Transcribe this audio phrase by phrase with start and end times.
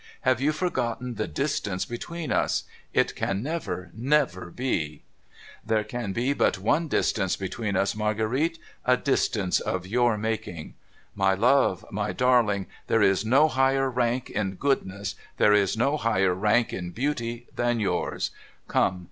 [0.21, 2.63] Have you forgotten the distance between us?
[2.91, 5.29] It can never, never be I
[5.67, 8.57] ''There can be but one distance between us, Marguerite—
[8.93, 10.73] a distance of your making.
[11.13, 16.33] My love, my darling, there is no higher rank in goodness, there is no higher
[16.33, 18.31] rank in beauty, than yours!
[18.67, 18.99] Come